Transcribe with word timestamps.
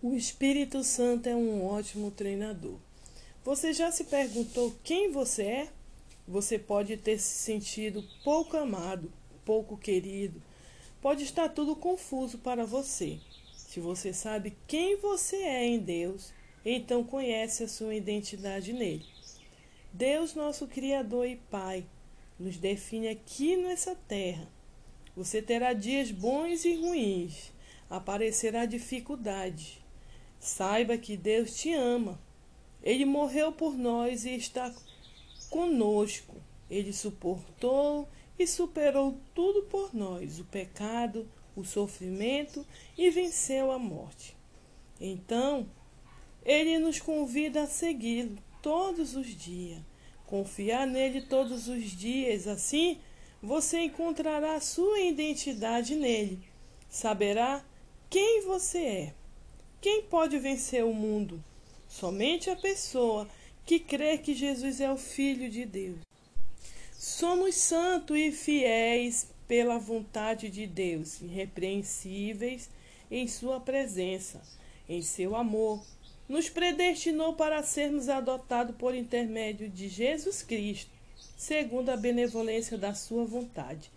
O 0.00 0.14
Espírito 0.14 0.84
Santo 0.84 1.28
é 1.28 1.34
um 1.34 1.66
ótimo 1.66 2.12
treinador. 2.12 2.78
Você 3.44 3.72
já 3.72 3.90
se 3.90 4.04
perguntou 4.04 4.72
quem 4.84 5.10
você 5.10 5.42
é? 5.42 5.68
Você 6.28 6.56
pode 6.56 6.96
ter 6.96 7.18
se 7.18 7.34
sentido 7.42 8.04
pouco 8.22 8.56
amado, 8.56 9.12
pouco 9.44 9.76
querido. 9.76 10.40
Pode 11.02 11.24
estar 11.24 11.48
tudo 11.48 11.74
confuso 11.74 12.38
para 12.38 12.64
você. 12.64 13.18
Se 13.56 13.80
você 13.80 14.12
sabe 14.12 14.56
quem 14.68 14.94
você 14.98 15.34
é 15.38 15.66
em 15.66 15.80
Deus, 15.80 16.32
então 16.64 17.02
conhece 17.02 17.64
a 17.64 17.68
sua 17.68 17.96
identidade 17.96 18.72
nele. 18.72 19.04
Deus, 19.92 20.32
nosso 20.32 20.68
Criador 20.68 21.26
e 21.26 21.34
Pai, 21.50 21.84
nos 22.38 22.56
define 22.56 23.08
aqui 23.08 23.56
nessa 23.56 23.96
terra. 23.96 24.48
Você 25.16 25.42
terá 25.42 25.72
dias 25.72 26.12
bons 26.12 26.64
e 26.64 26.76
ruins, 26.76 27.50
aparecerá 27.90 28.64
dificuldade, 28.64 29.87
Saiba 30.38 30.96
que 30.96 31.16
Deus 31.16 31.54
te 31.54 31.72
ama. 31.72 32.20
Ele 32.82 33.04
morreu 33.04 33.52
por 33.52 33.76
nós 33.76 34.24
e 34.24 34.36
está 34.36 34.72
conosco. 35.50 36.36
Ele 36.70 36.92
suportou 36.92 38.08
e 38.38 38.46
superou 38.46 39.18
tudo 39.34 39.64
por 39.64 39.94
nós: 39.94 40.38
o 40.38 40.44
pecado, 40.44 41.28
o 41.56 41.64
sofrimento 41.64 42.64
e 42.96 43.10
venceu 43.10 43.72
a 43.72 43.78
morte. 43.78 44.36
Então, 45.00 45.68
ele 46.44 46.78
nos 46.78 47.00
convida 47.00 47.62
a 47.62 47.66
segui-lo 47.66 48.38
todos 48.62 49.16
os 49.16 49.26
dias, 49.26 49.80
confiar 50.26 50.86
nele 50.86 51.22
todos 51.22 51.68
os 51.68 51.84
dias. 51.84 52.46
Assim, 52.46 52.98
você 53.42 53.84
encontrará 53.84 54.60
sua 54.60 55.00
identidade 55.00 55.94
nele, 55.94 56.40
saberá 56.88 57.64
quem 58.10 58.42
você 58.42 58.78
é. 58.78 59.14
Quem 59.80 60.02
pode 60.02 60.36
vencer 60.40 60.84
o 60.84 60.92
mundo? 60.92 61.42
Somente 61.88 62.50
a 62.50 62.56
pessoa 62.56 63.28
que 63.64 63.78
crê 63.78 64.18
que 64.18 64.34
Jesus 64.34 64.80
é 64.80 64.90
o 64.90 64.96
Filho 64.96 65.48
de 65.48 65.64
Deus. 65.64 66.00
Somos 66.92 67.54
santos 67.54 68.16
e 68.16 68.32
fiéis 68.32 69.28
pela 69.46 69.78
vontade 69.78 70.50
de 70.50 70.66
Deus, 70.66 71.20
irrepreensíveis 71.22 72.68
em 73.08 73.28
Sua 73.28 73.60
presença, 73.60 74.42
em 74.88 75.00
seu 75.00 75.36
amor. 75.36 75.80
Nos 76.28 76.48
predestinou 76.48 77.34
para 77.34 77.62
sermos 77.62 78.08
adotados 78.08 78.74
por 78.74 78.96
intermédio 78.96 79.68
de 79.68 79.88
Jesus 79.88 80.42
Cristo, 80.42 80.90
segundo 81.36 81.90
a 81.90 81.96
benevolência 81.96 82.76
da 82.76 82.94
Sua 82.94 83.24
vontade. 83.24 83.92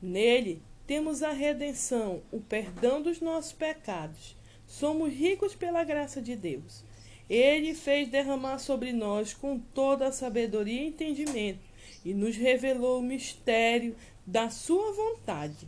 Nele 0.00 0.62
temos 0.86 1.22
a 1.22 1.30
redenção, 1.30 2.22
o 2.32 2.40
perdão 2.40 3.02
dos 3.02 3.20
nossos 3.20 3.52
pecados 3.52 4.39
Somos 4.70 5.12
ricos 5.12 5.52
pela 5.52 5.82
graça 5.82 6.22
de 6.22 6.36
Deus. 6.36 6.84
Ele 7.28 7.74
fez 7.74 8.08
derramar 8.08 8.60
sobre 8.60 8.92
nós 8.92 9.34
com 9.34 9.58
toda 9.58 10.06
a 10.06 10.12
sabedoria 10.12 10.80
e 10.80 10.86
entendimento 10.86 11.58
e 12.04 12.14
nos 12.14 12.36
revelou 12.36 13.00
o 13.00 13.02
mistério 13.02 13.96
da 14.24 14.48
sua 14.48 14.92
vontade, 14.92 15.66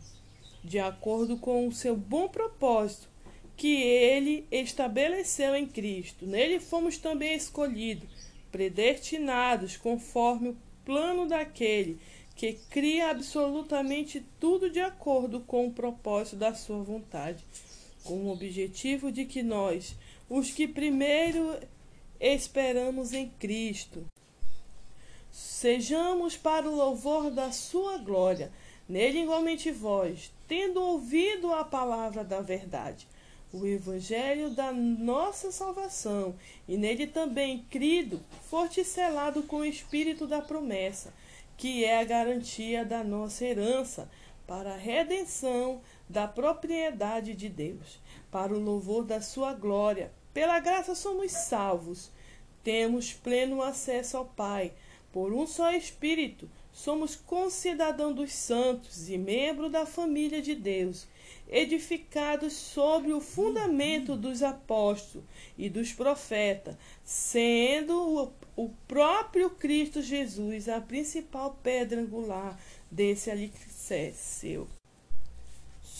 de 0.63 0.79
acordo 0.79 1.37
com 1.37 1.67
o 1.67 1.71
seu 1.73 1.97
bom 1.97 2.29
propósito 2.29 3.09
que 3.57 3.75
ele 3.83 4.47
estabeleceu 4.49 5.53
em 5.53 5.67
Cristo. 5.67 6.25
Nele 6.25 6.61
fomos 6.61 6.97
também 6.97 7.35
escolhidos, 7.35 8.09
predestinados 8.53 9.75
conforme 9.75 10.49
o 10.49 10.57
plano 10.85 11.27
daquele 11.27 11.99
que 12.37 12.53
cria 12.69 13.09
absolutamente 13.09 14.25
tudo 14.39 14.69
de 14.69 14.79
acordo 14.79 15.41
com 15.41 15.67
o 15.67 15.73
propósito 15.73 16.37
da 16.37 16.53
sua 16.53 16.81
vontade 16.81 17.43
com 18.03 18.25
o 18.25 18.31
objetivo 18.31 19.11
de 19.11 19.25
que 19.25 19.41
nós, 19.41 19.95
os 20.29 20.51
que 20.51 20.67
primeiro 20.67 21.57
esperamos 22.19 23.13
em 23.13 23.29
Cristo, 23.29 24.05
sejamos 25.31 26.37
para 26.37 26.69
o 26.69 26.75
louvor 26.75 27.31
da 27.31 27.51
sua 27.51 27.97
glória. 27.97 28.51
Nele 28.87 29.21
igualmente 29.21 29.71
vós, 29.71 30.31
tendo 30.47 30.81
ouvido 30.81 31.53
a 31.53 31.63
palavra 31.63 32.23
da 32.23 32.41
verdade, 32.41 33.07
o 33.51 33.65
evangelho 33.65 34.49
da 34.49 34.71
nossa 34.71 35.51
salvação, 35.51 36.35
e 36.67 36.75
nele 36.75 37.07
também 37.07 37.65
crido, 37.69 38.19
forte 38.49 38.83
selado 38.83 39.43
com 39.43 39.57
o 39.57 39.65
espírito 39.65 40.27
da 40.27 40.41
promessa, 40.41 41.13
que 41.55 41.85
é 41.85 41.99
a 41.99 42.03
garantia 42.03 42.83
da 42.83 43.03
nossa 43.03 43.45
herança 43.45 44.09
para 44.45 44.73
a 44.73 44.77
redenção 44.77 45.81
da 46.07 46.27
propriedade 46.27 47.33
de 47.33 47.49
Deus, 47.49 47.99
para 48.31 48.53
o 48.53 48.59
louvor 48.59 49.03
da 49.03 49.21
sua 49.21 49.53
glória. 49.53 50.11
Pela 50.33 50.59
graça 50.59 50.95
somos 50.95 51.31
salvos. 51.31 52.11
Temos 52.63 53.13
pleno 53.13 53.61
acesso 53.61 54.17
ao 54.17 54.25
Pai. 54.25 54.73
Por 55.11 55.33
um 55.33 55.45
só 55.45 55.71
Espírito, 55.71 56.49
somos 56.73 57.15
concidadãos 57.15 58.15
dos 58.15 58.33
santos 58.33 59.07
e 59.09 59.17
membros 59.17 59.71
da 59.71 59.85
família 59.85 60.41
de 60.41 60.55
Deus, 60.55 61.07
edificados 61.47 62.53
sobre 62.53 63.13
o 63.13 63.21
fundamento 63.21 64.17
dos 64.17 64.43
apóstolos 64.43 65.25
e 65.57 65.69
dos 65.69 65.93
profetas, 65.93 66.75
sendo 67.05 68.33
o, 68.57 68.69
próprio 68.87 69.51
Cristo 69.51 70.01
Jesus 70.01 70.67
a 70.67 70.81
principal 70.81 71.57
pedra 71.63 72.01
angular 72.01 72.59
desse 72.91 73.29
alicerce 73.31 74.59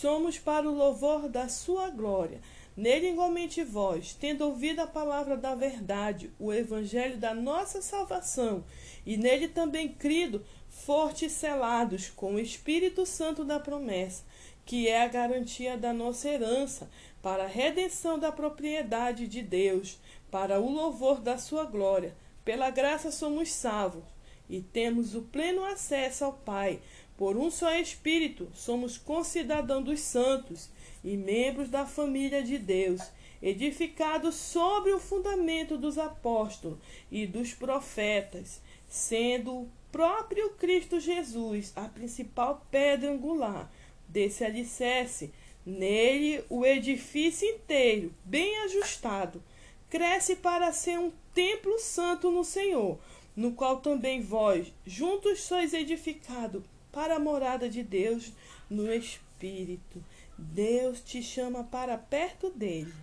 somos 0.03 0.38
para 0.38 0.69
o 0.69 0.75
louvor 0.75 1.29
da 1.29 1.47
sua 1.47 1.90
glória. 1.90 2.41
Nele 2.75 3.09
igualmente 3.09 3.63
vós, 3.63 4.16
tendo 4.16 4.45
ouvido 4.45 4.79
a 4.79 4.88
palavra 4.88 5.38
da 5.38 5.53
verdade, 5.53 6.31
o 6.39 6.51
evangelho 6.51 7.17
da 7.17 7.34
nossa 7.34 7.81
salvação, 7.81 8.63
e 9.06 9.16
nele 9.16 9.47
também 9.47 9.88
crido, 9.88 10.44
forte 10.69 11.29
selados 11.29 12.09
com 12.09 12.35
o 12.35 12.39
Espírito 12.39 13.06
Santo 13.06 13.45
da 13.45 13.59
promessa, 13.59 14.23
que 14.66 14.88
é 14.88 15.03
a 15.03 15.07
garantia 15.07 15.78
da 15.78 15.94
nossa 15.94 16.28
herança, 16.28 16.89
para 17.22 17.44
a 17.44 17.47
redenção 17.47 18.17
da 18.17 18.31
propriedade 18.31 19.28
de 19.28 19.41
Deus, 19.41 20.00
para 20.31 20.59
o 20.59 20.72
louvor 20.72 21.22
da 21.22 21.38
sua 21.38 21.66
glória. 21.66 22.16
Pela 22.44 22.69
graça 22.69 23.11
somos 23.11 23.51
salvos 23.51 24.12
e 24.50 24.62
temos 24.62 25.16
o 25.16 25.22
pleno 25.22 25.64
acesso 25.64 26.26
ao 26.26 26.34
Pai 26.34 26.80
por 27.18 27.38
um 27.38 27.52
só 27.52 27.74
Espírito, 27.76 28.50
somos 28.54 28.98
concidadãos 28.98 29.86
dos 29.86 30.00
santos 30.00 30.70
e 31.04 31.16
membros 31.16 31.70
da 31.70 31.86
família 31.86 32.42
de 32.42 32.58
Deus, 32.58 33.02
edificados 33.42 34.36
sobre 34.36 34.92
o 34.92 35.00
fundamento 35.00 35.78
dos 35.78 35.98
apóstolos 35.98 36.80
e 37.12 37.28
dos 37.28 37.53
profetas, 37.53 38.62
sendo 38.90 39.53
o 39.53 39.72
próprio 39.92 40.52
Cristo 40.52 41.00
Jesus 41.00 41.72
a 41.76 41.88
principal 41.88 42.66
pedra 42.72 43.12
angular 43.12 43.72
desse 44.08 44.44
alicerce. 44.44 45.32
Nele, 45.66 46.44
o 46.50 46.66
edifício 46.66 47.48
inteiro, 47.48 48.14
bem 48.26 48.58
ajustado, 48.66 49.42
cresce 49.90 50.36
para 50.36 50.74
ser 50.74 51.00
um 51.00 51.12
templo 51.34 51.80
santo 51.80 52.30
no 52.30 52.44
Senhor, 52.44 53.00
no 53.36 53.54
qual 53.54 53.78
também 53.78 54.22
vós, 54.22 54.72
juntos, 54.86 55.42
sois 55.42 55.74
edificados 55.74 56.64
para 56.92 57.16
a 57.16 57.20
morada 57.20 57.70
de 57.70 57.82
Deus 57.82 58.32
no 58.70 58.92
Espírito. 58.92 60.04
Deus 60.38 61.02
te 61.02 61.22
chama 61.22 61.64
para 61.64 61.98
perto 61.98 62.50
dele. 62.50 62.94